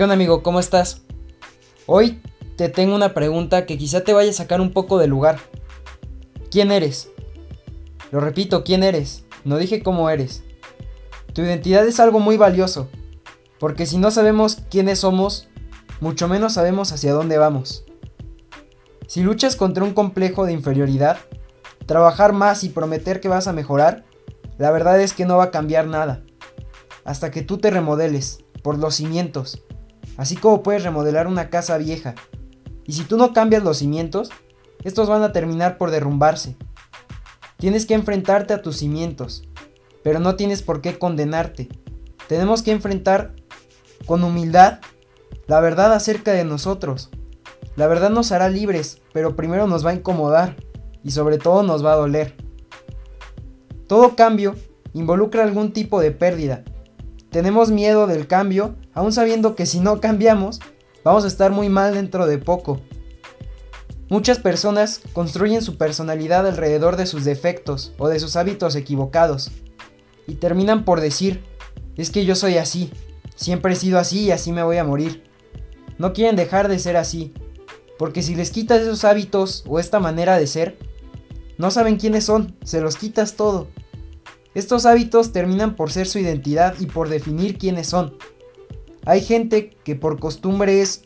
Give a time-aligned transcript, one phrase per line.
[0.00, 0.42] ¿Qué onda amigo?
[0.42, 1.02] ¿Cómo estás?
[1.84, 2.22] Hoy
[2.56, 5.38] te tengo una pregunta que quizá te vaya a sacar un poco de lugar.
[6.50, 7.10] ¿Quién eres?
[8.10, 9.26] Lo repito, ¿quién eres?
[9.44, 10.42] No dije cómo eres.
[11.34, 12.88] Tu identidad es algo muy valioso,
[13.58, 15.50] porque si no sabemos quiénes somos,
[16.00, 17.84] mucho menos sabemos hacia dónde vamos.
[19.06, 21.18] Si luchas contra un complejo de inferioridad,
[21.84, 24.06] trabajar más y prometer que vas a mejorar,
[24.56, 26.22] la verdad es que no va a cambiar nada.
[27.04, 29.62] Hasta que tú te remodeles, por los cimientos,
[30.20, 32.14] así como puedes remodelar una casa vieja.
[32.84, 34.28] Y si tú no cambias los cimientos,
[34.84, 36.56] estos van a terminar por derrumbarse.
[37.56, 39.48] Tienes que enfrentarte a tus cimientos,
[40.04, 41.70] pero no tienes por qué condenarte.
[42.28, 43.34] Tenemos que enfrentar
[44.04, 44.80] con humildad
[45.46, 47.08] la verdad acerca de nosotros.
[47.76, 50.54] La verdad nos hará libres, pero primero nos va a incomodar
[51.02, 52.36] y sobre todo nos va a doler.
[53.86, 54.54] Todo cambio
[54.92, 56.62] involucra algún tipo de pérdida.
[57.30, 60.60] Tenemos miedo del cambio, aún sabiendo que si no cambiamos,
[61.04, 62.80] vamos a estar muy mal dentro de poco.
[64.08, 69.52] Muchas personas construyen su personalidad alrededor de sus defectos o de sus hábitos equivocados
[70.26, 71.44] y terminan por decir,
[71.96, 72.90] es que yo soy así,
[73.36, 75.22] siempre he sido así y así me voy a morir.
[75.98, 77.32] No quieren dejar de ser así,
[77.98, 80.78] porque si les quitas esos hábitos o esta manera de ser,
[81.58, 83.68] no saben quiénes son, se los quitas todo.
[84.54, 88.16] Estos hábitos terminan por ser su identidad y por definir quiénes son.
[89.06, 91.04] Hay gente que por costumbre es...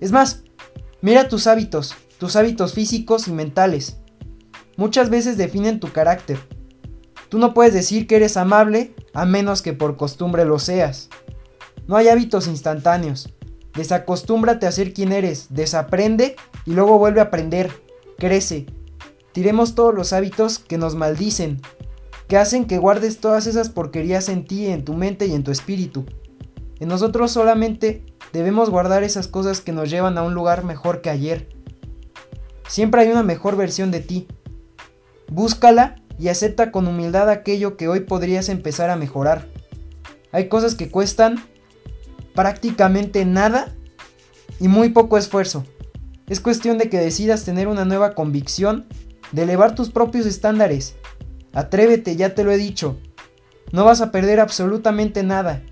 [0.00, 0.44] Es más,
[1.00, 3.98] mira tus hábitos, tus hábitos físicos y mentales.
[4.76, 6.38] Muchas veces definen tu carácter.
[7.28, 11.08] Tú no puedes decir que eres amable a menos que por costumbre lo seas.
[11.86, 13.34] No hay hábitos instantáneos.
[13.74, 17.70] Desacostúmbrate a ser quien eres, desaprende y luego vuelve a aprender.
[18.18, 18.66] Crece.
[19.32, 21.60] Tiremos todos los hábitos que nos maldicen,
[22.28, 25.50] que hacen que guardes todas esas porquerías en ti, en tu mente y en tu
[25.50, 26.06] espíritu.
[26.80, 31.10] En nosotros solamente debemos guardar esas cosas que nos llevan a un lugar mejor que
[31.10, 31.48] ayer.
[32.68, 34.26] Siempre hay una mejor versión de ti.
[35.28, 39.48] Búscala y acepta con humildad aquello que hoy podrías empezar a mejorar.
[40.32, 41.44] Hay cosas que cuestan
[42.34, 43.72] prácticamente nada
[44.60, 45.64] y muy poco esfuerzo.
[46.28, 48.86] Es cuestión de que decidas tener una nueva convicción,
[49.32, 50.96] de elevar tus propios estándares.
[51.54, 52.98] Atrévete, ya te lo he dicho.
[53.72, 55.62] No vas a perder absolutamente nada.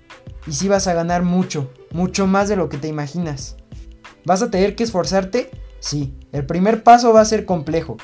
[0.47, 3.57] Y sí vas a ganar mucho, mucho más de lo que te imaginas.
[4.25, 5.51] ¿Vas a tener que esforzarte?
[5.79, 7.97] Sí, el primer paso va a ser complejo,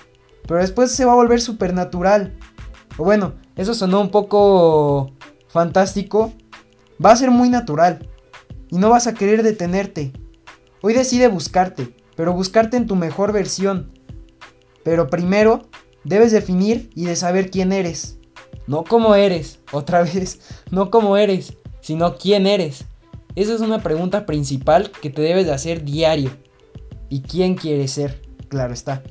[0.46, 2.38] pero después se va a volver supernatural.
[2.98, 5.14] O bueno, eso sonó un poco
[5.48, 6.34] fantástico.
[7.04, 8.10] Va a ser muy natural
[8.70, 10.12] y no vas a querer detenerte.
[10.82, 13.94] Hoy decide buscarte, pero buscarte en tu mejor versión.
[14.84, 15.70] Pero primero
[16.04, 18.18] debes definir y de saber quién eres.
[18.68, 20.40] No cómo eres, otra vez,
[20.72, 22.86] no cómo eres, sino quién eres.
[23.36, 26.32] Esa es una pregunta principal que te debes de hacer diario.
[27.10, 28.22] ¿Y quién quieres ser?
[28.48, 29.04] Claro está.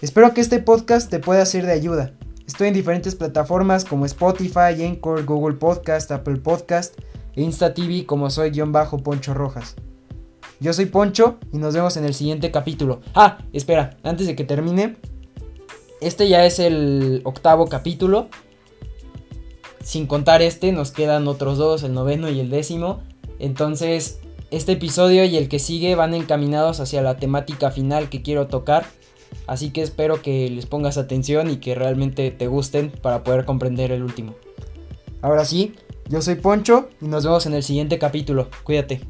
[0.00, 2.14] Espero que este podcast te pueda ser de ayuda.
[2.46, 6.98] Estoy en diferentes plataformas como Spotify, Anchor, Google Podcast, Apple Podcast
[7.36, 9.76] e Insta TV como soy guion bajo Poncho Rojas.
[10.58, 13.00] Yo soy Poncho y nos vemos en el siguiente capítulo.
[13.14, 14.96] Ah, espera, antes de que termine,
[16.00, 18.28] este ya es el octavo capítulo.
[19.82, 23.00] Sin contar este, nos quedan otros dos, el noveno y el décimo.
[23.38, 28.46] Entonces, este episodio y el que sigue van encaminados hacia la temática final que quiero
[28.46, 28.86] tocar.
[29.46, 33.92] Así que espero que les pongas atención y que realmente te gusten para poder comprender
[33.92, 34.34] el último.
[35.22, 35.74] Ahora sí,
[36.08, 38.48] yo soy Poncho y nos vemos en el siguiente capítulo.
[38.64, 39.00] Cuídate.